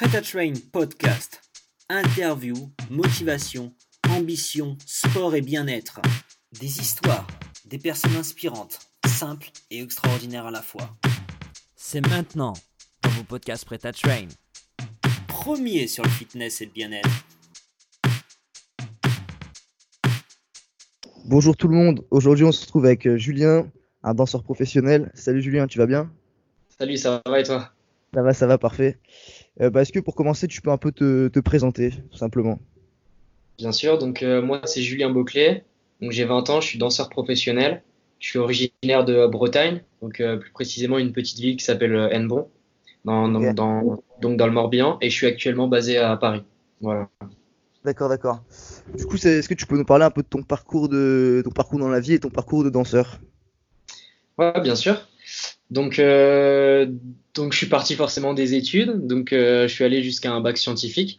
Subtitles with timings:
[0.00, 1.42] Prêt à Train podcast.
[1.90, 2.54] Interview,
[2.88, 3.74] motivation,
[4.08, 6.00] ambition, sport et bien-être.
[6.58, 7.26] Des histoires,
[7.66, 10.96] des personnes inspirantes, simples et extraordinaires à la fois.
[11.76, 12.54] C'est maintenant
[13.02, 14.28] dans vos podcasts Prêt à Train.
[15.28, 17.10] Premier sur le fitness et le bien-être.
[21.26, 23.70] Bonjour tout le monde, aujourd'hui on se retrouve avec euh, Julien,
[24.02, 25.10] un danseur professionnel.
[25.12, 26.10] Salut Julien, tu vas bien?
[26.78, 27.70] Salut, ça va et toi?
[28.14, 28.98] Ça va, ça va, parfait.
[29.60, 32.58] Euh, bah, Est-ce que pour commencer, tu peux un peu te, te présenter, tout simplement
[33.58, 35.64] Bien sûr, donc euh, moi c'est Julien Beauclet,
[36.00, 37.82] j'ai 20 ans, je suis danseur professionnel,
[38.18, 42.48] je suis originaire de Bretagne, donc euh, plus précisément une petite ville qui s'appelle Hennebon,
[43.04, 43.54] dans, dans, Ok.
[43.54, 46.42] dans- donc dans le Morbihan, et je suis actuellement basé à Paris.
[46.80, 47.08] Voilà.
[47.84, 48.42] D'accord, d'accord.
[48.96, 51.50] Du coup, est-ce que tu peux nous parler un peu de ton parcours, de, ton
[51.50, 53.18] parcours dans la vie et ton parcours de danseur?
[54.38, 55.06] Ouais, bien sûr.
[55.70, 56.86] Donc, euh,
[57.34, 60.58] donc je suis parti forcément des études, donc euh, je suis allé jusqu'à un bac
[60.58, 61.18] scientifique.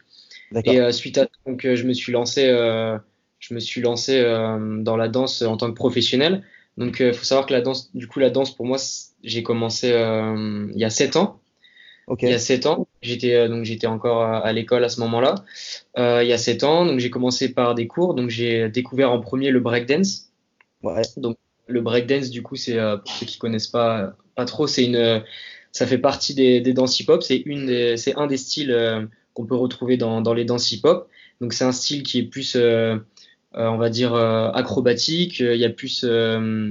[0.64, 2.98] Et euh, suite à donc euh, je me suis lancé euh,
[3.38, 6.42] je me suis lancé euh, dans la danse en tant que professionnel.
[6.76, 8.76] Donc il faut savoir que la danse du coup la danse pour moi
[9.24, 11.40] j'ai commencé euh, il y a sept ans.
[12.08, 12.22] Ok.
[12.22, 15.36] Il y a sept ans, j'étais euh, donc j'étais encore à, l'école à ce moment-là.
[15.98, 18.14] Euh, il y a sept ans, donc j'ai commencé par des cours.
[18.14, 20.32] Donc j'ai découvert en premier le breakdance.
[20.82, 21.02] Ouais.
[21.72, 24.96] Le breakdance du coup c'est euh, pour ceux qui connaissent pas pas trop, c'est une
[24.96, 25.20] euh,
[25.72, 27.22] ça fait partie des, des danses hip-hop.
[27.22, 31.08] C'est une c'est un des styles euh, qu'on peut retrouver dans, dans les danses hip-hop.
[31.40, 32.96] Donc c'est un style qui est plus, euh,
[33.56, 35.40] euh, on va dire, euh, acrobatique.
[35.40, 36.70] Il y a plus, euh,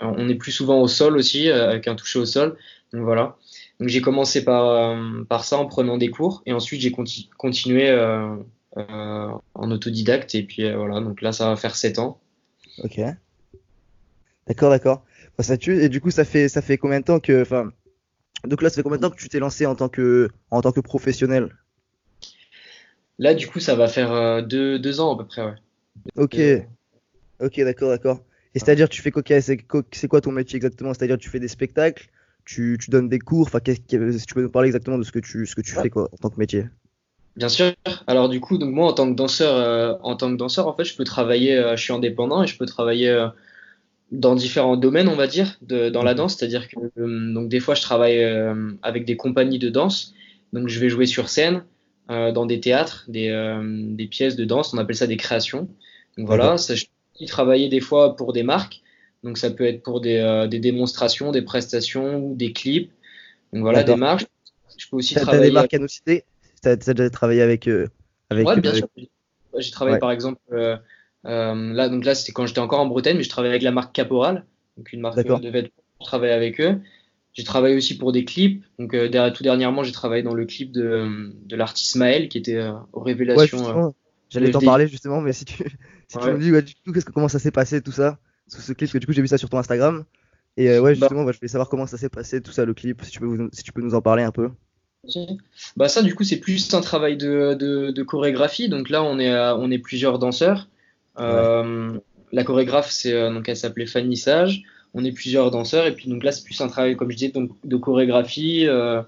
[0.00, 2.56] on est plus souvent au sol aussi, euh, avec un toucher au sol.
[2.92, 3.36] Donc voilà.
[3.80, 7.30] Donc j'ai commencé par, euh, par ça en prenant des cours et ensuite j'ai conti-
[7.38, 8.36] continué euh,
[8.76, 11.00] euh, en autodidacte et puis euh, voilà.
[11.00, 12.20] Donc là ça va faire 7 ans.
[12.84, 13.00] Ok.
[14.46, 15.04] D'accord, d'accord.
[15.38, 15.82] Ça tue.
[15.82, 17.72] Et du coup, ça fait, ça fait combien de temps que, enfin,
[18.46, 20.60] donc là, ça fait combien de temps que tu t'es lancé en tant que, en
[20.60, 21.56] tant que professionnel?
[23.18, 25.42] Là du coup ça va faire euh, deux, deux ans à peu près.
[25.44, 25.54] Ouais.
[26.16, 26.40] Ok.
[27.40, 28.20] Ok, d'accord, d'accord.
[28.54, 30.92] Et c'est-à-dire, tu fais quoi, c'est quoi, ton métier exactement?
[30.92, 32.08] C'est-à-dire, tu fais des spectacles,
[32.44, 35.18] tu, tu donnes des cours, enfin, si tu peux nous parler exactement de ce que
[35.18, 35.82] tu, ce que tu Ouais.
[35.82, 36.66] fais, quoi, en tant que métier?
[37.36, 37.72] Bien sûr.
[38.06, 40.76] Alors du coup, donc moi en tant que danseur, euh, en tant que danseur, en
[40.76, 43.08] fait, je peux travailler, euh, je suis indépendant et je peux travailler
[44.12, 46.18] dans différents domaines, on va dire, de, dans la Mhm.
[46.18, 46.36] danse.
[46.36, 50.14] C'est-à-dire que euh, donc des fois, je travaille euh, avec des compagnies de danse.
[50.52, 51.64] Donc je vais jouer sur scène,
[52.10, 54.74] euh, dans des théâtres, des, euh, des pièces de danse.
[54.74, 55.68] On appelle ça des créations.
[56.18, 58.82] Donc voilà, ça, je peux aussi travailler des fois pour des marques.
[59.24, 62.92] Donc ça peut être pour des, euh, des démonstrations, des prestations des clips.
[63.52, 64.26] Donc voilà, des marques.
[64.76, 66.24] Je peux aussi t'as des travailler marques à nous citer?
[66.60, 67.88] T'as, déjà travaillé avec, euh,
[68.30, 68.88] avec, Ouais, bien sûr.
[69.58, 70.00] J'ai travaillé Ouais.
[70.00, 70.76] par exemple euh,
[71.24, 73.94] là donc là c'était quand j'étais encore en Bretagne mais je travaillais avec la marque
[73.94, 74.44] Caporal
[74.76, 76.80] donc une marque euh, de vêtements je travaillais avec eux.
[77.34, 80.72] J'ai travaillé aussi pour des clips donc euh, tout dernièrement j'ai travaillé dans le clip
[80.72, 83.90] de, de l'artiste Maël qui était euh, aux Ouais, révélations euh,
[84.30, 85.54] j'allais t'en parler justement, mais si tu,
[86.08, 88.60] si tu me dis, ouais, du coup, que, comment ça s'est passé, tout ça, ce,
[88.60, 90.04] ce clip, parce que du coup, j'ai vu ça sur ton Instagram,
[90.56, 91.08] et euh, ouais, Bah.
[91.08, 93.20] justement, bah, je voulais savoir comment ça s'est passé, tout ça, le clip, si tu
[93.20, 94.50] peux, vous- si tu peux nous en parler un peu.
[95.76, 98.68] Bah ça du coup c'est plus un travail de, de, de chorégraphie.
[98.68, 100.68] Donc là on est à- on est plusieurs danseurs
[101.20, 101.98] Euh,
[102.32, 104.62] la chorégraphe c'est euh, donc elle s'appelait Fanny Sage.
[104.94, 107.32] On est plusieurs danseurs et puis donc là c'est plus un travail comme je disais
[107.32, 109.02] donc de chorégraphie euh,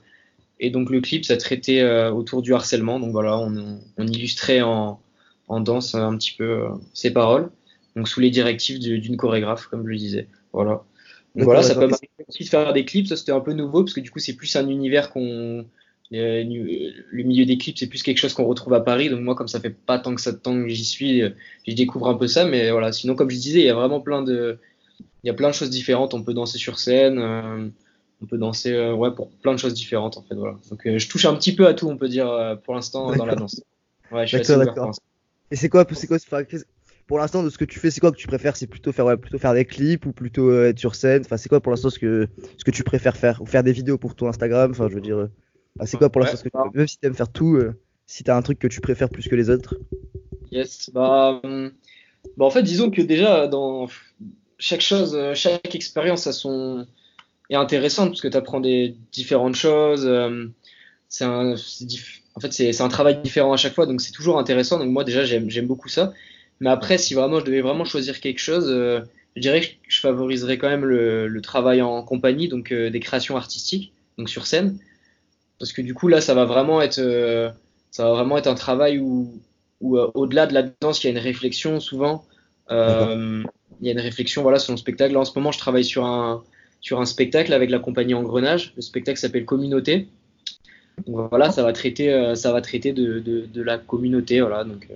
[0.60, 3.00] et donc le clip ça traitait autour du harcèlement.
[3.00, 5.00] Donc voilà on, on illustrait en,
[5.48, 7.50] en danse un petit peu ces paroles
[7.96, 10.28] donc sous les directives du- d'une chorégraphe comme je le disais.
[10.52, 10.82] Voilà.
[11.34, 13.08] Donc voilà ça peut m'arriver aussi de faire des clips.
[13.08, 15.64] Ça c'était un peu nouveau parce que du coup c'est plus un univers qu'on
[16.10, 19.10] le milieu des clips, c'est plus quelque chose qu'on retrouve à Paris.
[19.10, 21.30] Donc moi, comme ça fait pas tant que ça de temps que j'y suis, euh,
[21.66, 22.44] je découvre un peu ça.
[22.44, 24.58] Mais voilà, sinon, comme je disais, il y a vraiment plein de,
[25.22, 26.14] il y a plein de choses différentes.
[26.14, 27.68] On peut danser sur scène, euh,
[28.22, 30.34] on peut danser, euh, ouais, pour plein de choses différentes en fait.
[30.34, 30.56] Voilà.
[30.70, 33.14] Donc euh, je touche un petit peu à tout, on peut dire euh, pour l'instant
[33.14, 33.62] dans la danse.
[34.12, 34.92] Ouais, je suis D'accord.
[35.50, 36.18] Et c'est quoi, c'est quoi,
[37.06, 38.56] pour l'instant, de ce que tu fais, c'est quoi que tu préfères?
[38.56, 41.22] C'est plutôt faire, ouais, plutôt faire des clips ou plutôt euh, être sur scène?
[41.24, 43.42] Enfin, c'est quoi pour l'instant ce que, ce que tu préfères faire?
[43.42, 44.70] Ou faire des vidéos pour ton Instagram?
[44.70, 45.28] Enfin, je veux dire,
[45.80, 46.64] euh, ah, c'est quoi pour l'instant Ouais, ce que tu bah.
[46.72, 47.74] même si t'aimes faire tout, euh,
[48.06, 49.76] si t'as un truc que tu préfères plus que les autres?
[50.50, 50.90] Yes.
[50.92, 51.72] Bah, hum,
[52.36, 53.88] bah, en fait, disons que déjà, dans
[54.58, 56.86] chaque chose, euh, chaque expérience a son...
[57.50, 60.06] est intéressante parce que tu apprends des différentes choses.
[60.06, 60.48] euh,
[61.08, 64.38] c'est un, diff- En fait, c'est un travail différent à chaque fois, donc c'est toujours
[64.38, 64.78] intéressant.
[64.78, 66.14] Donc moi, déjà, j'aime j'aime beaucoup ça.
[66.60, 69.00] Mais après, si vraiment je devais vraiment choisir quelque chose, euh,
[69.36, 73.00] je dirais que je favoriserais quand même le, le travail en compagnie, donc euh, des
[73.00, 74.78] créations artistiques, donc sur scène.
[75.58, 77.50] Parce que du coup, là, ça va vraiment être, euh,
[77.90, 79.32] ça va vraiment être un travail où,
[79.82, 82.24] euh, au-delà de la danse, il y a une réflexion souvent.
[82.70, 83.42] Euh,
[83.80, 85.14] il y a une réflexion voilà, sur le spectacle.
[85.14, 86.42] Là, en ce moment, je travaille sur un,
[86.80, 88.72] sur un spectacle avec la compagnie Engrenage.
[88.76, 90.08] Le spectacle s'appelle Communauté.
[91.06, 94.62] Donc voilà, ça va traiter, ça va traiter de, de, la communauté, voilà.
[94.62, 94.88] Donc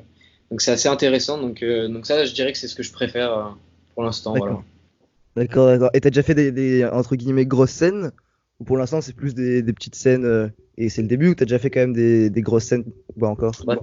[0.48, 1.38] donc c'est assez intéressant.
[1.38, 3.56] Donc donc ça, je dirais que c'est ce que je préfère
[3.94, 4.32] pour l'instant.
[4.36, 4.52] Voilà.
[4.52, 4.64] D'accord.
[5.34, 5.90] D'accord, d'accord.
[5.94, 8.12] Et t'as déjà fait des, des, entre guillemets grosses scènes?
[8.60, 11.34] Ou pour l'instant c'est plus des, des petites scènes euh, et c'est le début ou
[11.34, 12.84] t'as déjà fait quand même des, des grosses scènes
[13.16, 13.54] ou pas encore?
[13.66, 13.76] Ouais.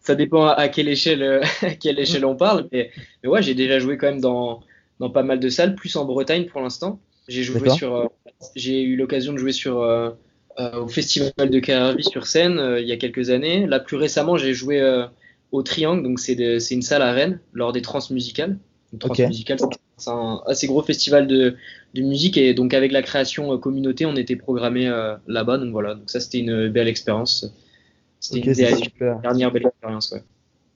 [0.00, 2.68] Ça dépend à quelle échelle, euh, à quelle échelle on parle.
[2.72, 2.90] Mais,
[3.22, 4.60] mais ouais, j'ai déjà joué quand même dans,
[5.00, 7.00] dans pas mal de salles, plus en Bretagne pour l'instant.
[7.28, 8.06] J'ai joué sur, euh,
[8.54, 10.10] j'ai eu l'occasion de jouer sur euh,
[10.58, 13.66] euh, au festival de Carré sur scène euh, il y a quelques années.
[13.66, 15.06] Là, plus récemment, j'ai joué euh,
[15.52, 16.34] au Triangle, donc c'est
[16.70, 18.58] une salle à Rennes lors des Transmusicales.
[19.02, 19.20] Ok.
[19.98, 21.56] C'est un assez gros festival de,
[21.94, 25.58] de musique et donc avec la création euh, communauté, on était programmé euh, là-bas.
[25.58, 27.46] Donc voilà, donc ça c'était une belle expérience.
[28.20, 29.20] C'était Ok, une super.
[29.20, 30.22] dernière belle expérience, ouais.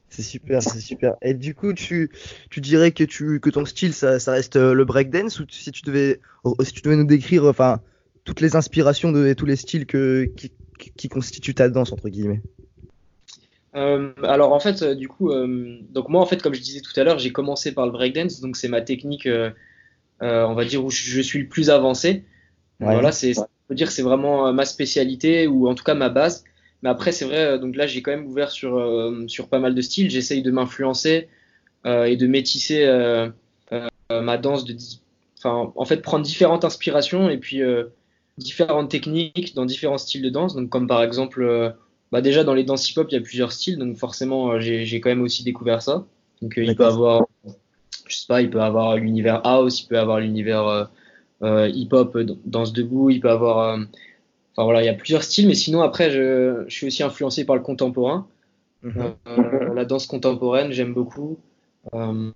[0.08, 1.14] C'est super, c'est super.
[1.22, 2.10] Et du coup, tu,
[2.50, 5.70] tu dirais que tu que ton style ça, ça reste euh, le breakdance ou si
[5.70, 7.80] tu devais oh, si tu devais nous décrire enfin
[8.24, 10.50] toutes les inspirations de et tous les styles que qui,
[10.96, 12.42] qui constituent ta danse entre guillemets?
[13.76, 16.80] Euh, alors en fait, euh, du coup, euh, donc moi en fait, comme je disais
[16.80, 19.50] tout à l'heure, j'ai commencé par le breakdance, donc c'est ma technique, euh,
[20.20, 22.24] on va dire où je, suis le plus avancé.
[22.80, 22.92] Ouais.
[22.92, 23.32] Voilà, c'est,
[23.68, 26.44] peut dire que c'est vraiment ma spécialité ou en tout cas ma base.
[26.82, 28.82] Mais après, c'est vrai, donc là, j'ai quand même ouvert sur
[29.28, 30.10] sur pas mal de styles.
[30.10, 31.28] J'essaye de m'influencer
[31.84, 32.86] et de métisser
[34.10, 34.74] ma danse, de,
[35.38, 37.60] enfin, en fait, prendre différentes inspirations et puis
[38.38, 40.54] différentes techniques dans différents styles de danse.
[40.54, 41.76] Donc comme par exemple
[42.12, 45.00] bah déjà dans les danses hip-hop, il y a plusieurs styles, donc forcément euh, j'ai
[45.00, 46.04] quand même aussi découvert ça.
[46.42, 47.26] Donc euh, il peut avoir,
[48.06, 50.88] je sais pas, il peut avoir l'univers house, il peut avoir l'univers
[51.42, 53.84] euh, hip-hop, danse debout, il peut avoir, euh,
[54.52, 57.44] enfin voilà, il y a plusieurs styles, mais sinon après je, je suis aussi influencé
[57.44, 58.26] par le contemporain.
[58.82, 59.14] Mhm.
[59.28, 61.38] Euh, la danse contemporaine, j'aime beaucoup.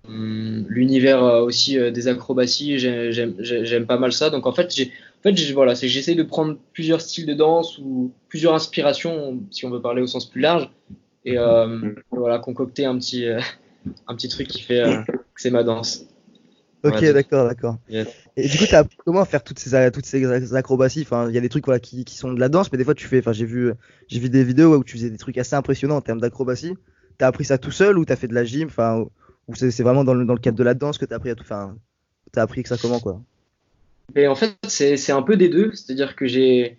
[0.09, 4.31] L'univers aussi des acrobaties, j'ai- j'aime j'ai- j'aime pas mal ça.
[4.31, 4.75] Donc en fait,
[5.33, 9.71] fait, voilà, c'est j'essaie de prendre plusieurs styles de danse ou plusieurs inspirations, si on
[9.71, 10.71] veut parler au sens plus large,
[11.25, 13.41] et euh, voilà, concocter un petit, euh,
[14.07, 16.07] un petit truc qui fait euh, que c'est ma danse.
[16.85, 17.79] Ok, d'accord, d'accord.
[17.89, 18.09] Yes.
[18.37, 21.01] Et du coup, t'as appris comment faire toutes ces toutes ces acrobaties?
[21.01, 22.85] Enfin, il y a des trucs voilà qui, qui sont de la danse, mais des
[22.85, 23.21] fois tu fais.
[23.21, 23.73] Enfin, j'ai vu
[24.09, 26.75] j'ai vu des vidéos où tu faisais des trucs assez impressionnants en termes d'acrobatie.
[27.17, 28.69] T'as appris ça tout seul ou t'as fait de la gym?
[28.69, 29.11] Enfin, ou
[29.49, 31.31] ou c'est c'est vraiment dans le dans le cadre de la danse que t'as appris
[31.31, 31.45] à tout.
[31.45, 31.75] Enfin,
[32.33, 33.23] t'as appris que ça comment quoi?
[34.17, 35.73] Et en fait, c'est un peu des deux.
[35.75, 36.79] C'est-à-dire que j'ai,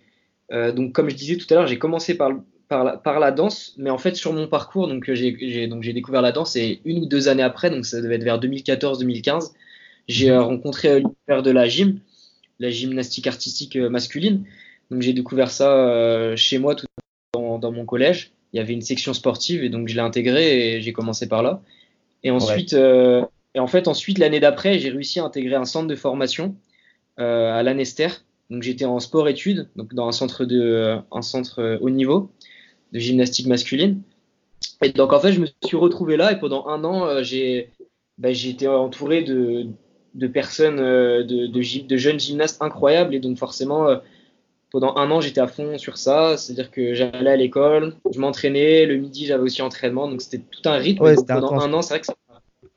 [0.52, 2.30] euh, donc comme je disais tout à l'heure, j'ai commencé par,
[2.70, 5.92] la, par la danse, mais en fait sur mon parcours, donc j'ai j'ai- donc j'ai
[5.92, 9.52] découvert la danse et une ou deux années après, donc ça devait être vers 2014-2015,
[10.08, 12.00] j'ai euh, rencontré euh, l'univers de la gym,
[12.60, 14.44] la gymnastique artistique masculine.
[14.90, 16.86] Donc j'ai découvert ça euh, chez moi tout
[17.34, 18.32] dans, dans mon collège.
[18.52, 21.42] Il y avait une section sportive et donc je l'ai intégré et j'ai commencé par
[21.42, 21.62] là.
[22.24, 23.24] Et ensuite, euh,
[23.54, 26.56] et en fait ensuite l'année d'après, j'ai réussi à intégrer un centre de formation
[27.18, 28.08] à l'Anester.
[28.50, 32.30] Donc j'étais en sport-études, donc dans un centre de un centre euh, haut niveau
[32.92, 34.02] de gymnastique masculine.
[34.82, 37.70] Et donc en fait, je me suis retrouvé là et pendant un an, euh, j'ai
[38.18, 39.66] bah, j'ai été entouré de
[40.14, 43.98] de personnes, euh, de, de, jeunes gymnastes incroyables et donc forcément euh,
[44.70, 48.86] pendant un an, j'étais à fond sur ça, c'est-à-dire que j'allais à l'école, je m'entraînais,
[48.86, 51.02] le midi, j'avais aussi entraînement, donc c'était tout un rythme.
[51.02, 51.64] Ouais, pendant intense.
[51.64, 52.14] un an, c'est vrai que ça-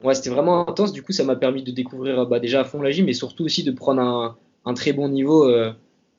[0.04, 0.92] ouais, c'était vraiment intense.
[0.94, 3.44] Du coup, ça m'a permis de découvrir bah, déjà à fond la gym, mais surtout
[3.46, 5.72] aussi de prendre un, un très bon niveau, euh,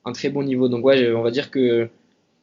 [0.05, 0.69] un très bon niveau.
[0.69, 1.89] Donc ouais, on va dire que,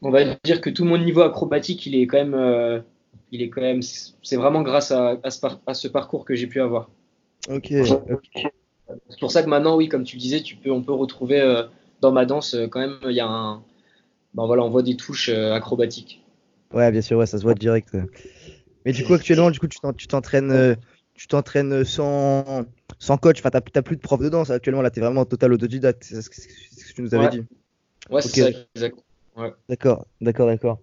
[0.03, 2.81] on va dire que tout mon niveau acrobatique, il est quand même, euh,
[3.33, 6.35] il est quand même, c'est vraiment grâce à, à, ce, par- à ce parcours que
[6.35, 6.89] j'ai pu avoir.
[7.49, 7.73] Ok.
[9.11, 11.65] C'est pour ça que maintenant, oui, comme tu disais, tu peux, on peut retrouver euh,
[12.01, 13.63] dans ma danse euh, quand même, il y a un,
[14.35, 16.23] ben voilà, on voit des touches euh, acrobatiques.
[16.73, 17.97] Ouais, bien sûr, ouais, ça se voit direct.
[18.85, 20.75] Mais du coup, actuellement, du coup, tu t'en- tu t'entraînes, euh,
[21.19, 22.65] tu t'entraînes sans,
[22.99, 23.41] sans coach.
[23.41, 24.83] Enfin, t'as t'as plus de prof de danse actuellement.
[24.83, 26.05] Là, t'es vraiment en total autodidacte.
[26.05, 26.49] C'est ce que c'est
[26.81, 27.31] ce que tu nous avais Ouais.
[27.31, 27.43] dit.
[28.09, 28.97] Ouais, c'est ça, exact.
[29.69, 30.79] D'accord, d'accord, d'accord.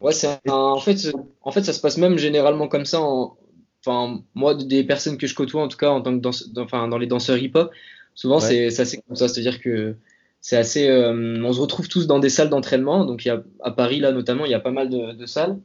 [0.00, 3.00] Ouais, c'est un- en fait, en fait, ça se passe même généralement comme ça.
[3.00, 3.36] En,
[3.84, 6.62] enfin, moi, des personnes que je côtoie, en tout cas, en tant que danse, dans,
[6.64, 7.70] enfin, dans les danseurs hip-hop,
[8.14, 8.70] souvent, Ouais.
[8.70, 9.28] c'est assez comme ça.
[9.28, 9.96] C'est-à-dire que
[10.40, 13.04] c'est assez, euh, on se retrouve tous dans des salles d'entraînement.
[13.04, 15.26] Donc, il y a, à Paris, là, notamment, il y a pas mal de, de
[15.26, 15.58] salles.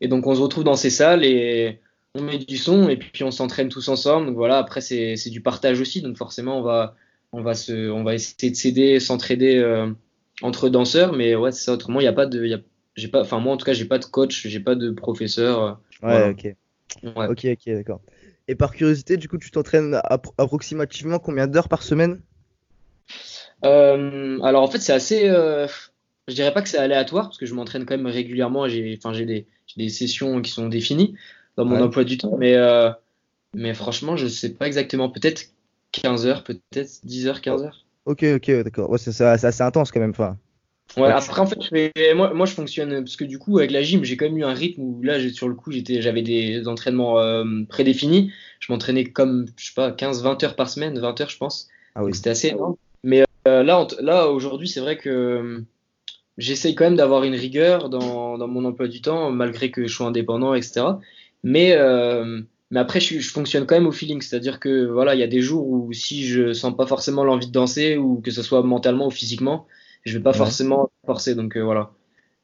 [0.00, 1.80] Et donc, on se retrouve dans ces salles et
[2.14, 4.26] on met du son et puis on s'entraîne tous ensemble.
[4.26, 6.02] Donc, voilà, après, c'est du partage aussi.
[6.02, 6.94] Donc, forcément, on va,
[7.32, 9.90] on va se, on va essayer de s'aider, s'entraider euh,
[10.42, 11.12] entre danseurs.
[11.12, 11.72] Mais ouais, c'est ça.
[11.72, 13.84] Autrement, il n'y a pas de, y a, pas, enfin, moi, en tout cas, j'ai
[13.86, 15.62] pas de coach, j'ai pas de professeur.
[15.62, 16.30] euh, Ouais, Voilà.
[16.30, 16.56] ok.
[17.16, 17.28] Ouais.
[17.28, 18.00] Ok, ok, d'accord.
[18.46, 22.20] Et par curiosité, du coup, tu t'entraînes appro- approximativement combien d'heures par semaine?
[23.64, 25.66] Euh, alors en fait c'est assez, euh,
[26.28, 28.68] je dirais pas que c'est aléatoire parce que je m'entraîne quand même régulièrement.
[28.68, 31.16] J'ai, enfin j'ai des, j'ai des sessions qui sont définies
[31.56, 31.82] dans mon Ouais.
[31.82, 32.90] emploi du temps, mais euh,
[33.54, 35.08] mais franchement je sais pas exactement.
[35.08, 35.46] Peut-être
[35.92, 37.84] 15 heures, peut-être 10 heures, 15 heures.
[38.06, 38.90] Ok, ok, d'accord.
[38.90, 40.10] Ouais, c'est assez intense quand même.
[40.10, 40.36] Enfin,
[40.96, 43.70] Ouais, après, en fait, je fais- moi, moi, je fonctionne parce que du coup, avec
[43.72, 46.22] la gym, j'ai quand même eu un rythme où là, sur le coup, j'étais, j'avais
[46.22, 48.30] des entraînements euh, prédéfinis.
[48.60, 51.68] Je m'entraînais comme, je sais pas, 15-20 heures par semaine, 20 heures, je pense.
[51.96, 52.14] Ah oui.
[52.14, 52.76] C'était assez énorme.
[53.02, 55.60] Mais euh, là, là aujourd'hui, c'est vrai que euh,
[56.38, 59.94] j'essaye quand même d'avoir une rigueur dans, dans mon emploi du temps, malgré que je
[59.94, 60.86] sois indépendant, etc.
[61.44, 64.20] Mais, euh, mais après, je, fonctionne quand même au feeling.
[64.20, 67.46] C'est-à-dire que voilà, il y a des jours où si je sens pas forcément l'envie
[67.46, 69.66] de danser, ou que ce soit mentalement ou physiquement,
[70.04, 70.36] je vais pas Ouais.
[70.36, 71.34] forcément forcer.
[71.36, 71.92] Donc euh, voilà.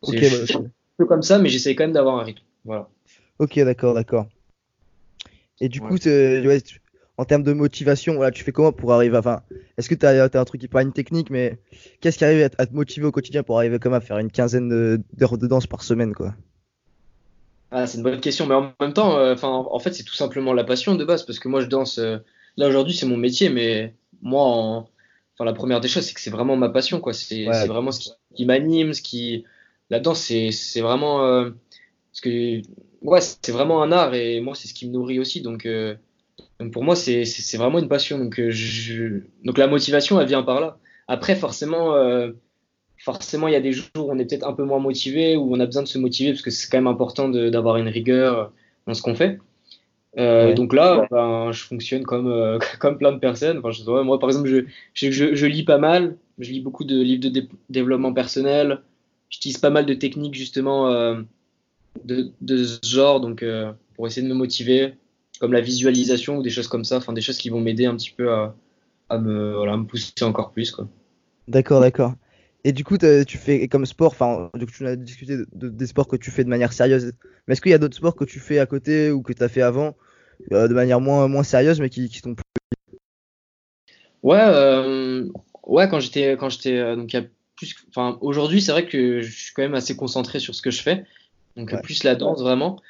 [0.07, 2.43] Je, bah, je suis un peu comme ça, mais j'essaye quand même d'avoir un rythme.
[2.65, 2.89] Voilà.
[3.39, 4.27] Ok, d'accord, d'accord.
[5.61, 5.89] Et du Ouais.
[5.89, 6.81] coup, t'es- ouais, tu-
[7.17, 9.21] en termes de motivation, voilà, tu fais comment pour arriver à...
[9.21, 9.43] Enfin,
[9.77, 11.59] est-ce que tu as, un truc qui pas une technique, mais
[12.01, 14.19] qu'est-ce qui arrive à, te- à te motiver au quotidien pour arriver comme à faire
[14.19, 16.35] une quinzaine de- d'heures de danse par semaine, quoi?
[17.71, 20.15] Ah, c'est une bonne question, mais en même temps, euh, enfin, en fait, c'est tout
[20.15, 21.99] simplement la passion de base, parce que moi, je danse.
[21.99, 22.19] euh,
[22.57, 24.79] là aujourd'hui, c'est mon métier, mais moi, en-
[25.35, 27.13] enfin, la première des choses, c'est que c'est vraiment ma passion, quoi.
[27.13, 27.67] C'est Ouais.
[27.67, 29.45] vraiment ce qui, qui m'anime, ce qui,
[29.89, 31.51] la danse, c'est c'est vraiment, euh,
[32.13, 32.63] parce que,
[33.03, 35.95] ouais, c'est vraiment un art, et moi, c'est ce qui me nourrit aussi, donc, euh,
[36.61, 37.25] donc pour moi, c'est
[37.57, 40.79] vraiment une passion, donc euh, je, donc la motivation, elle vient par là.
[41.09, 41.95] Après, forcément.
[41.95, 42.33] euh,
[43.03, 45.55] Forcément, il y a des jours où on est peut-être un peu moins motivé, où
[45.55, 48.53] on a besoin de se motiver, parce que c'est quand même important d'avoir une rigueur
[48.87, 49.39] dans ce qu'on fait.
[50.19, 50.55] Euh, Ouais.
[50.55, 53.59] Donc là, ben, je fonctionne comme, euh, comme plein de personnes.
[53.59, 56.17] Enfin, je moi, par exemple, je, je, lis pas mal.
[56.39, 58.81] Je lis beaucoup de livres de dé- développement personnel.
[59.31, 61.23] J'utilise pas mal de techniques, justement, euh,
[62.05, 63.45] de, de ce genre, donc
[63.95, 64.95] pour essayer de me motiver,
[65.41, 66.97] comme la visualisation ou des choses comme ça.
[66.99, 68.55] Enfin, des choses qui vont m'aider un petit peu à,
[69.09, 70.75] à me, voilà, me pousser encore plus.
[71.49, 72.15] D'accord, d'accord.
[72.65, 75.69] Et du coup, tu fais comme sport, enfin, du coup, tu as discuté de, de-
[75.71, 77.13] des sports que tu fais de manière sérieuse.
[77.47, 79.43] Mais est-ce qu'il y a d'autres sports que tu fais à côté ou que tu
[79.43, 79.97] as fait avant,
[80.53, 82.45] euh, de manière moins, moins sérieuse, mais qui, qui t'ont plu?
[84.23, 85.27] Ouais, euh,
[85.67, 87.27] ouais, quand j'étais, quand j'étais, euh, donc il y a
[87.57, 90.71] plus, enfin, aujourd'hui, c'est vrai que je suis quand même assez concentré sur ce que
[90.71, 91.05] je fais,
[91.57, 91.81] donc Ouais.
[91.83, 92.81] plus la danse vraiment.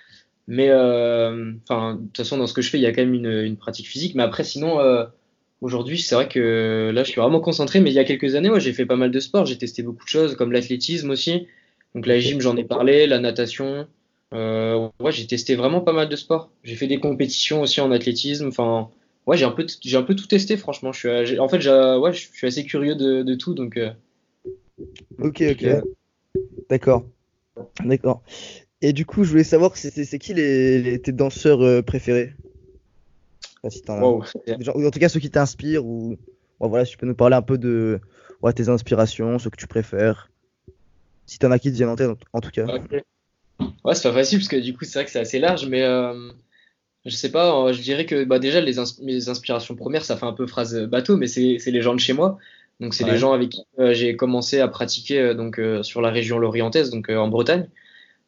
[0.49, 3.15] Mais, enfin, de toute façon, dans ce que je fais, il y a quand même
[3.15, 4.15] une, une pratique physique.
[4.17, 4.81] Mais après, sinon,
[5.61, 7.81] aujourd'hui, c'est vrai que là, je suis vraiment concentré.
[7.81, 9.47] Mais il y a quelques années, ouais, j'ai fait pas mal de sports.
[9.47, 11.47] J'ai testé beaucoup de choses, comme l'athlétisme aussi.
[11.95, 13.87] Donc la gym, j'en ai parlé, la natation.
[14.33, 16.51] Euh, ouais, j'ai testé vraiment pas mal de sports.
[16.63, 18.47] J'ai fait des compétitions aussi en athlétisme.
[18.49, 18.89] Enfin,
[19.27, 20.93] ouais, j'ai un peu, j'ai un peu tout testé, franchement.
[20.93, 23.55] Je suis, euh, en fait, ouais, je suis assez curieux de, de tout.
[23.55, 23.91] Donc, euh,
[25.19, 25.61] Ok, ok.
[25.63, 25.81] Ouais.
[26.71, 27.05] D'accord.
[27.85, 28.23] D'accord.
[28.81, 31.83] Et du coup, je voulais savoir, c'est qui les, les- tes danseurs euh,
[33.69, 34.01] si as.
[34.01, 34.25] wow.
[34.75, 36.11] Ou en tout cas, ceux qui t'inspirent, ou
[36.61, 38.01] ouais, voilà, si tu peux nous parler un peu de
[38.43, 40.31] ouais, tes inspirations, ceux que tu préfères.
[41.27, 42.67] Si t'en as qui te viennent en tête, en, en tout cas.
[43.85, 45.83] Ouais, c'est pas facile parce que du coup, c'est vrai que c'est assez large, mais
[45.83, 46.31] euh,
[47.05, 50.17] je sais pas, euh, je dirais que bah, déjà, les ins- mes inspirations premières, ça
[50.17, 52.39] fait un peu phrase bateau, mais c'est les gens de chez moi.
[52.81, 53.13] Donc, c'est Ouais.
[53.13, 56.39] les gens avec qui euh, j'ai commencé à pratiquer euh, donc, euh, sur la région
[56.39, 57.69] lorientaise, donc euh, en Bretagne.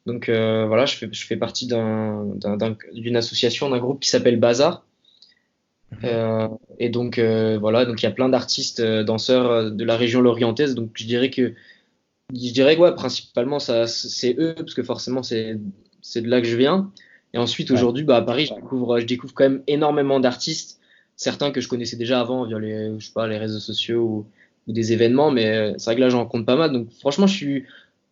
[0.06, 4.00] Donc, euh, voilà, je fais, je fais partie d'un, d'un- d'un- d'une association, d'un groupe
[4.00, 4.84] qui s'appelle Bazar.
[6.04, 9.84] Euh, et donc, euh, voilà, donc il y a plein d'artistes, euh, danseurs euh, de
[9.84, 10.74] la région lorientaise.
[10.74, 11.54] Donc, je dirais que
[12.32, 15.58] je dirais que ouais, principalement ça c'est eux parce que forcément c'est
[16.00, 16.90] c'est de là que je viens.
[17.34, 17.76] Et ensuite Ouais.
[17.76, 20.80] aujourd'hui bah à Paris je découvre je découvre quand même énormément d'artistes,
[21.16, 24.26] certains que je connaissais déjà avant via les je sais pas les réseaux sociaux ou,
[24.68, 27.26] ou des événements mais euh, c'est vrai que là j'en rencontre pas mal donc franchement
[27.26, 27.64] je suis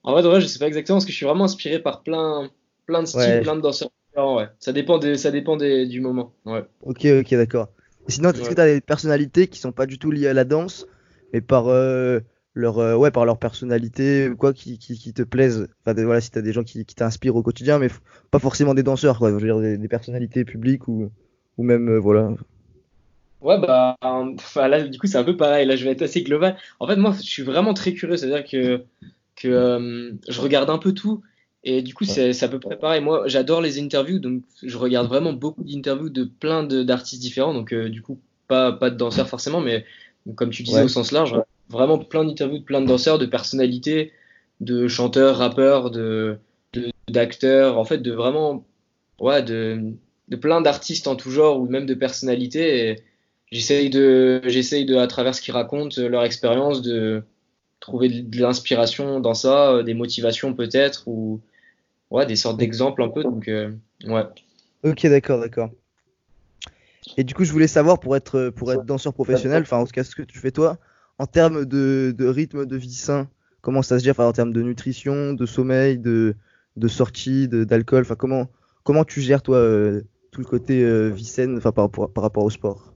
[0.03, 2.03] en vrai de vrai je sais pas exactement parce que je suis vraiment inspiré par
[2.03, 2.51] plein
[2.87, 3.41] plein de styles, Ouais.
[3.41, 4.49] plein de danseurs ouais.
[4.59, 6.35] Ça dépend des ça dépend des, du moment.
[6.45, 6.65] Ouais.
[6.83, 7.69] Ok, ok, d'accord.
[8.09, 8.55] Sinon, est-ce que Ouais.
[8.55, 10.87] t'as des personnalités qui sont pas du tout liées à la danse,
[11.33, 12.21] mais par euh,
[12.55, 15.69] leur euh, ouais, par leur personnalité ou quoi, qui, qui, qui te plaisent?
[15.85, 17.89] Enfin, des- voilà, si t'as des gens qui, qui t'inspirent au quotidien, mais
[18.31, 19.29] pas forcément des danseurs, quoi.
[19.31, 21.11] Je veux dire des, des personnalités publiques ou
[21.59, 22.31] ou même euh, voilà.
[23.41, 25.67] Ouais, bah, enfin, là, du coup, c'est un peu pareil.
[25.67, 26.59] Là, je vais être assez global.
[26.79, 28.17] En fait, moi, je suis vraiment très curieux.
[28.19, 28.85] C'est-à-dire que,
[29.37, 31.23] que je regarde un peu tout.
[31.65, 33.03] Et du coup, c'est c'est à peu près pareil.
[33.03, 34.19] Moi, j'adore les interviews.
[34.19, 37.53] Donc, je regarde vraiment beaucoup d'interviews de plein d'artistes différents.
[37.55, 39.85] Donc, euh, du coup, pas, pas de danseurs forcément, mais
[40.37, 40.85] comme tu disais Ouais.
[40.85, 41.35] au sens large,
[41.69, 44.13] vraiment plein d'interviews de plein de danseurs, de personnalités,
[44.61, 46.39] de chanteurs, rappeurs, de,
[47.09, 47.79] d'acteurs.
[47.79, 48.65] En fait, de vraiment,
[49.21, 49.93] ouais, de,
[50.29, 52.89] de plein d'artistes en tout genre ou même de personnalités.
[52.91, 52.97] Et,
[53.53, 57.25] J'essaye de, j'essaye de, à travers ce qu'ils racontent, leur expérience, de
[57.81, 61.41] trouver de, de l'inspiration dans ça, euh, des motivations peut-être, ou
[62.11, 63.23] ouais, des sortes d'exemples un peu.
[63.23, 63.73] Donc, euh,
[64.05, 64.25] ouais.
[64.85, 65.71] Ok, d'accord, d'accord.
[67.17, 69.93] Et du coup, je voulais savoir pour être pour être danseur professionnel, enfin en tout
[69.93, 70.79] cas ce que tu fais toi,
[71.19, 73.29] en termes de, de rythme de vie sain,
[73.63, 76.35] comment ça se gère, enfin en termes de nutrition, de sommeil, de
[76.77, 78.49] de sortie, d'alcool, enfin comment
[78.85, 82.23] comment tu gères toi euh, tout le côté euh, vie saine, enfin par rapport par
[82.23, 82.95] rapport au sport?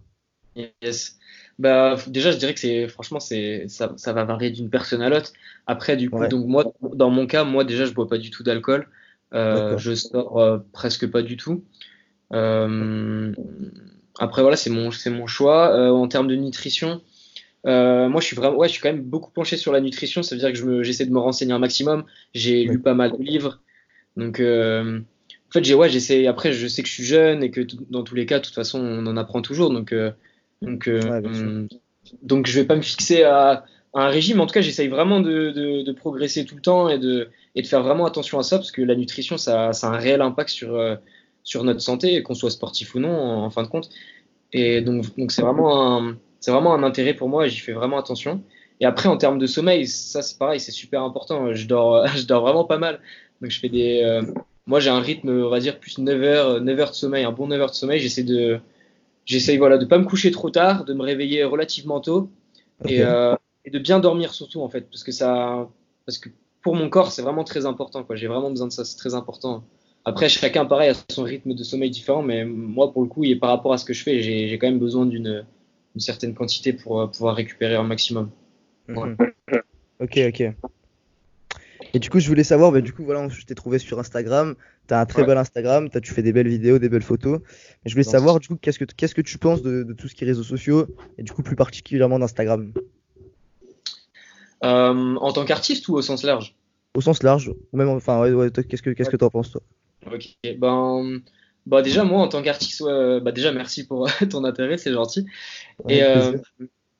[0.83, 1.18] Yes.
[1.59, 5.09] bah, déjà, je dirais que c'est, franchement, c'est, ça, ça va varier d'une personne à
[5.09, 5.33] l'autre.
[5.66, 6.28] Après, du coup, Ouais.
[6.28, 8.87] donc moi, dans mon cas, moi déjà, je bois pas du tout d'alcool.
[9.34, 11.64] Euh, je sors euh, presque pas du tout.
[12.32, 13.32] Euh,
[14.18, 15.90] après, voilà, c'est mon, c'est mon choix.
[15.92, 17.00] En termes de nutrition,
[17.66, 20.22] euh, moi, je suis vraiment, ouais, je suis quand même beaucoup penché sur la nutrition.
[20.22, 22.04] Ça veut dire que je me, j'essaie de me renseigner un maximum.
[22.34, 23.60] J'ai lu pas mal de livres.
[24.16, 26.26] Donc, euh, en fait, j'ai, ouais, j'essaie.
[26.26, 28.54] Après, je sais que je suis jeune et que dans tous les cas, de toute
[28.54, 29.70] façon, on en apprend toujours.
[29.70, 30.10] Donc, euh,
[30.62, 31.68] donc, Ouais, hum,
[32.22, 33.64] donc, je vais pas me fixer à
[33.94, 34.40] un régime.
[34.40, 37.62] En tout cas, j'essaye vraiment de, de, de progresser tout le temps et de, et
[37.62, 40.20] de faire vraiment attention à ça parce que la nutrition, ça, ça a un réel
[40.20, 40.96] impact sur, euh,
[41.44, 43.90] sur notre santé, qu'on soit sportif ou non, en, en fin de compte.
[44.52, 47.72] Et donc, donc c'est vraiment un, c'est vraiment un intérêt pour moi et j'y fais
[47.72, 48.42] vraiment attention.
[48.80, 51.54] Et après, en termes de sommeil, ça, c'est pareil, c'est super important.
[51.54, 53.00] Je dors, je dors vraiment pas mal.
[53.40, 54.22] Donc, je fais des, euh,
[54.66, 57.32] moi, j'ai un rythme, on va dire, plus 9 heures, 9 heures de sommeil, un
[57.32, 58.00] bon 9 heures de sommeil.
[58.00, 58.60] J'essaie de,
[59.26, 62.30] j'essaye, voilà, de pas me coucher trop tard, de me réveiller relativement tôt
[62.86, 63.34] et, euh,
[63.64, 65.68] et de bien dormir surtout, en fait, parce que ça,
[66.06, 66.28] parce que
[66.62, 68.16] pour mon corps, c'est vraiment très important, quoi.
[68.16, 69.64] J'ai vraiment besoin de ça, c'est très important.
[70.06, 73.37] Après, chacun, pareil, a son rythme de sommeil différent, mais moi, pour le coup, et
[73.37, 75.47] par rapport à ce que je fais, j'ai j'ai quand même besoin d'une
[75.94, 78.30] une certaine quantité pour euh, pouvoir récupérer un maximum.
[78.88, 79.16] Mhm.
[80.00, 80.42] Ok, ok.
[81.94, 84.56] Et du coup, je voulais savoir, bah, du coup, voilà, je t'ai trouvé sur Instagram.
[84.88, 85.28] T'as un très Ouais.
[85.28, 87.40] bel Instagram, t'as, tu fais des belles vidéos, des belles photos.
[87.85, 90.09] Mais je voulais savoir, du coup, qu'est-ce que, qu'est-ce que tu penses de, de tout
[90.09, 92.73] ce qui est réseaux sociaux et du coup, plus particulièrement d'Instagram,
[94.64, 96.56] Euh, en tant qu'artiste ou au sens large
[96.94, 99.50] au sens large, ou même, enfin, ouais, ouais, toi, qu'est-ce que, qu'est-ce que t'en penses,
[99.50, 99.61] toi?
[100.12, 101.21] Ok, ben,
[101.66, 105.26] bah déjà, moi, en tant qu'artiste, ouais, bah déjà, merci pour ton intérêt, c'est gentil.
[105.88, 106.33] Et, euh,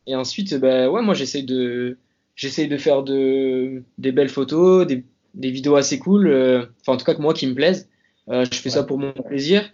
[0.07, 1.99] et ensuite, bah, ouais, moi, j'essaye de,
[2.35, 5.05] j'essaye de faire de, des belles photos, des,
[5.35, 7.89] des vidéos assez cool, euh, enfin, en tout cas, que moi, qui me plaisent.
[8.31, 9.71] Euh, je fais ça pour mon plaisir.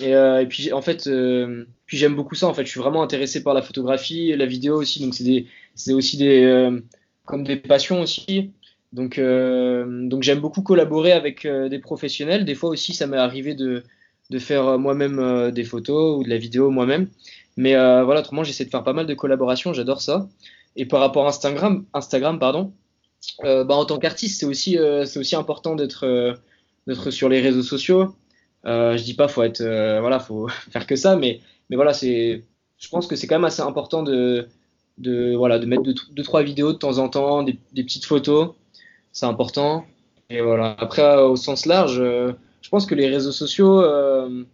[0.00, 2.64] Et, euh, et puis, en fait, euh, puis j'aime beaucoup ça, en fait.
[2.64, 5.02] Je suis vraiment intéressé par la photographie, la vidéo aussi.
[5.02, 6.80] Donc, c'est aussi des, euh,
[7.24, 8.52] comme des passions aussi.
[8.92, 12.44] Donc, euh, donc j'aime beaucoup collaborer avec euh, des professionnels.
[12.44, 13.84] Des fois aussi, ça m'est arrivé de,
[14.30, 17.08] de faire euh, moi-même des photos ou de la vidéo moi-même.
[17.56, 19.74] Mais voilà, autrement, j'essaie de faire pas mal de collaborations.
[19.74, 20.28] J'adore ça.
[20.76, 22.72] Et par rapport à Instagram, Instagram, pardon,
[23.42, 26.34] bah, en tant qu'artiste, c'est aussi, c'est aussi important d'être,
[27.10, 28.14] sur les réseaux sociaux.
[28.64, 32.42] Je dis pas faut être, voilà, faut faire que ça, mais, mais voilà, c'est,
[32.78, 34.48] je pense que c'est quand même assez important de,
[34.98, 38.50] de, voilà, de mettre deux, deux, trois vidéos de temps en temps, des, petites photos,
[39.12, 39.84] c'est important.
[40.30, 40.76] Et voilà.
[40.78, 44.44] Après, euh, au sens large, euh, je pense que les réseaux sociaux, euh,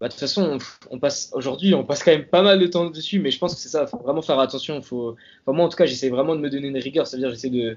[0.00, 0.58] bah, de toute façon,
[0.90, 3.54] on, passe aujourd'hui, on passe quand même pas mal de temps dessus, mais je pense
[3.54, 4.80] que c'est ça, faut vraiment faire attention.
[4.82, 7.50] Faut, enfin, moi, en tout cas, j'essaie vraiment de me donner une rigueur, c'est-à-dire j'essaie
[7.50, 7.76] de,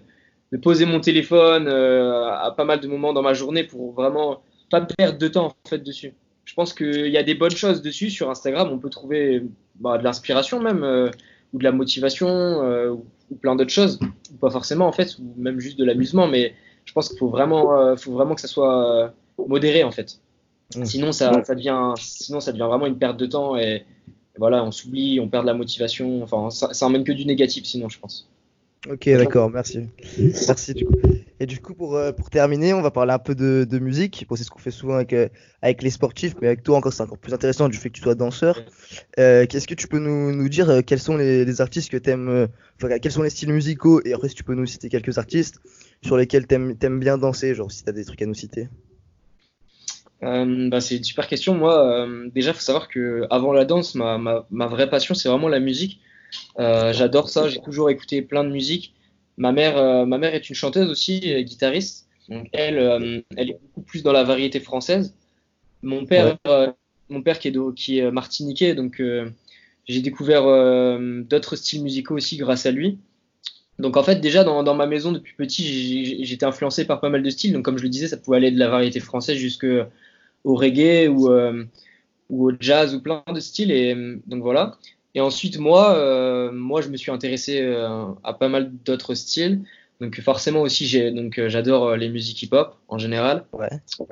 [0.52, 4.82] de poser mon téléphone à pas mal de moments dans ma journée pour vraiment pas
[4.82, 6.14] perdre de temps en fait dessus.
[6.46, 8.70] Je pense qu'il y a des bonnes choses dessus sur Instagram.
[8.72, 9.44] On peut trouver
[9.76, 11.12] bah, de l'inspiration même
[11.56, 12.92] ou de la motivation euh,
[13.32, 13.98] ou, plein d'autres choses,
[14.32, 16.28] ou pas forcément en fait, ou même juste de l'amusement.
[16.28, 19.08] Mais je pense qu'il faut vraiment, euh, faut vraiment que ça soit euh,
[19.48, 20.20] modéré en fait.
[20.76, 20.86] Mmh.
[20.86, 23.84] Sinon ça, ça devient, sinon ça devient vraiment une perte de temps et,
[24.36, 26.22] et voilà, on s'oublie, on perd de la motivation.
[26.22, 28.30] Enfin, ça, ça emmène que du négatif sinon, je pense.
[28.90, 29.80] Ok, d'accord, merci.
[30.18, 30.94] Merci du coup.
[31.40, 34.26] Et du coup, pour, euh, pour terminer, on va parler un peu de, de musique.
[34.30, 35.28] Bon, c'est ce qu'on fait souvent avec, euh,
[35.62, 38.02] avec les sportifs, mais avec toi encore, c'est encore plus intéressant du fait que tu
[38.02, 38.62] sois danseur.
[39.20, 42.10] Euh, Qu'est-ce que tu peux nous, nous dire Quels sont les, les artistes que tu
[42.10, 42.48] aimes
[42.82, 44.02] Enfin, quels sont les styles musicaux?
[44.06, 45.60] Et après, si tu peux nous citer quelques artistes
[46.02, 48.70] sur lesquels tu aimes, bien danser, genre si tu as des trucs à nous citer.
[50.24, 51.54] Euh, bah, c'est une super question.
[51.54, 55.28] Moi, euh, déjà, faut savoir que avant la danse, ma, ma, ma vraie passion, c'est
[55.28, 56.00] vraiment la musique.
[56.58, 57.50] J'adore ça.
[57.50, 58.96] J'ai toujours écouté plein de musique.
[59.38, 62.08] Ma mère, euh, ma mère est une chanteuse aussi, guitariste.
[62.30, 65.16] Donc elle, euh, elle est beaucoup plus dans la variété française.
[65.84, 66.70] Mon père, ouais.
[67.10, 69.30] mon père qui est, de, qui est martiniquais, donc euh,
[69.88, 72.98] j'ai découvert euh, d'autres styles musicaux aussi grâce à lui.
[73.78, 77.22] Donc en fait, déjà dans, dans ma maison depuis petit, j'étais influencé par pas mal
[77.22, 77.54] de styles.
[77.54, 79.86] Donc comme je le disais, ça pouvait aller de la variété française jusqu'au
[80.46, 81.66] reggae ou, euh,
[82.30, 83.72] ou au jazz ou plein de styles.
[83.72, 83.94] Et
[84.26, 84.78] donc voilà.
[85.16, 89.62] Et ensuite, moi, euh, moi, je me suis intéressé euh, à pas mal d'autres styles.
[90.02, 93.46] Donc forcément aussi, j'ai donc euh, j'adore les musiques hip-hop en général.
[93.54, 93.70] Ouais.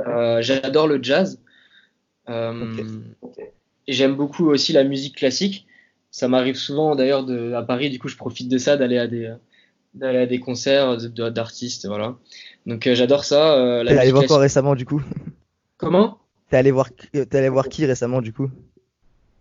[0.08, 1.42] Euh, j'adore le jazz.
[2.30, 2.84] Okay.
[3.86, 5.68] Et j'aime beaucoup aussi la musique classique.
[6.10, 7.89] Ça m'arrive souvent d'ailleurs à Paris.
[7.89, 9.34] Du coup, je profite de ça d'aller à des
[9.94, 12.16] d'aller à des concerts d'artistes, voilà.
[12.66, 13.84] Donc j'adore ça.
[13.86, 15.04] T'es allé voir quoi récemment du coup?
[15.76, 16.18] Comment?
[16.50, 18.50] T'es allé voir t'es allé voir qui récemment du coup?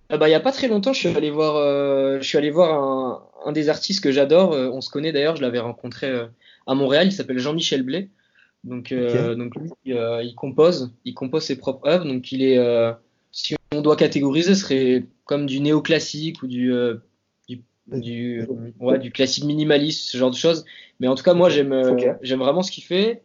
[0.08, 2.38] Ah bah, il y a pas très longtemps, je suis allé voir, euh, je suis
[2.38, 4.52] allé voir un, un des artistes que j'adore.
[4.52, 6.26] Euh, on se connaît d'ailleurs, je l'avais rencontré euh,
[6.66, 7.06] à Montréal.
[7.06, 8.08] Il s'appelle Jean-Michel Blais.
[8.64, 9.34] Donc, okay.
[9.34, 12.04] donc lui, il compose, il compose ses propres œuvres.
[12.04, 12.60] Donc, il est,
[13.32, 16.72] si on doit catégoriser, ce serait comme du néoclassique ou du,
[17.48, 18.46] du du,
[18.78, 20.64] ouais, du classique minimaliste, ce genre de choses.
[21.00, 21.74] Mais en tout cas, moi, j'aime
[22.22, 23.22] j'aime vraiment ce qu'il fait.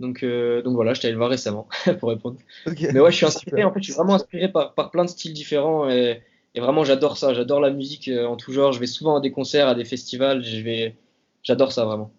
[0.00, 1.68] Donc, euh, donc voilà, je allé le voir récemment
[2.00, 2.38] pour répondre.
[2.66, 3.68] Mais ouais, je suis inspiré, Super.
[3.68, 6.22] en fait, je suis vraiment inspiré par, par plein de styles différents et,
[6.54, 7.34] et vraiment, j'adore ça.
[7.34, 8.72] J'adore la musique euh, en tout genre.
[8.72, 10.42] Je vais souvent à des concerts, à des festivals.
[10.42, 10.96] Je vais,
[11.44, 12.12] j'adore ça vraiment.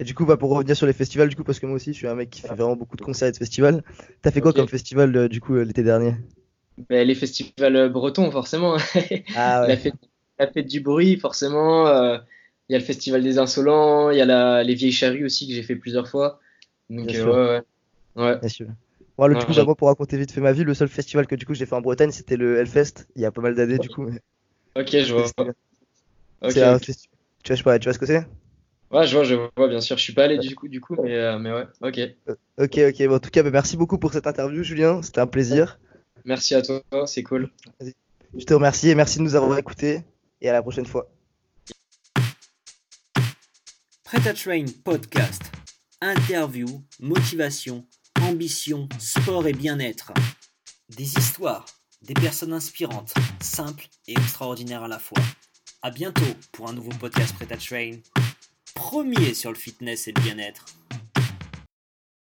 [0.00, 1.92] Et du coup, bah, pour revenir sur les festivals, du coup, parce que moi aussi,
[1.92, 3.84] je suis un mec qui fait vraiment beaucoup de concerts et de festivals.
[4.22, 6.14] T'as fait quoi comme festival, euh, du coup, l'été dernier?
[6.90, 8.76] Mais les festivals bretons, forcément.
[9.34, 9.94] Ah La fête,
[10.38, 11.86] la fête du bruit, forcément.
[11.88, 12.18] euh,
[12.68, 14.10] Il y a le festival des insolents.
[14.10, 16.40] Il y a la, les vieilles charrues aussi que j'ai fait plusieurs fois.
[16.92, 17.32] Donc, Bien euh, sûr.
[17.34, 17.48] ouais,
[18.16, 18.22] ouais.
[18.32, 18.38] Ouais.
[18.38, 18.66] Bien sûr.
[19.18, 21.34] Moi, le, du coup, moi, pour raconter vite fait ma vie, le seul festival que
[21.34, 23.78] du coup j'ai fait en Bretagne, c'était le Hellfest, il y a pas mal d'années,
[23.78, 24.02] du coup.
[24.04, 24.20] mais-
[24.74, 25.26] Ok, je vois.
[25.26, 25.50] C'était-
[26.42, 26.82] Ok, C'est un ok.
[26.82, 27.08] festi-
[27.42, 28.26] Tu vois, je sais pas, tu vois ce que c'est?
[28.90, 29.96] Ouais, je vois, je vois, bien sûr.
[29.96, 31.64] Je suis pas allé du coup, du coup, mais, euh, mais ouais.
[31.80, 32.00] Ok.
[32.58, 33.06] Ok, ok.
[33.08, 35.02] Bon, en tout cas, bah, merci beaucoup pour cette interview, Julien.
[35.02, 35.78] C'était un plaisir.
[36.24, 37.50] Merci à toi, c'est cool.
[38.36, 40.02] Je te remercie et merci de nous avoir écoutés.
[40.40, 41.10] Et à la prochaine fois.
[44.04, 45.42] Prêt à Train Podcast.
[46.04, 46.66] Interview,
[46.98, 47.86] motivation,
[48.22, 50.12] ambition, sport et bien-être.
[50.88, 51.64] Des histoires,
[52.02, 55.22] des personnes inspirantes, simples et extraordinaires à la fois.
[55.80, 58.00] À bientôt pour un nouveau podcast Prêt Train.
[58.74, 60.64] Premier sur le fitness et le bien-être.